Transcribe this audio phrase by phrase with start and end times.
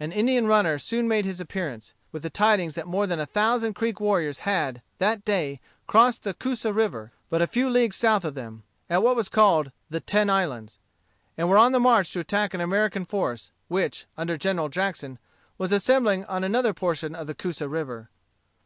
[0.00, 3.74] An Indian runner soon made his appearance, with the tidings that more than a thousand
[3.74, 8.32] Creek warriors had, that day, crossed the Coosa River, but a few leagues south of
[8.32, 10.78] them, at what was called the Ten Islands,
[11.36, 15.18] and were on the march to attack an American force, which, under General Jackson,
[15.58, 18.08] was assembling on another portion of the Coosa River.